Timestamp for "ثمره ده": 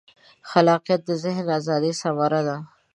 2.01-2.57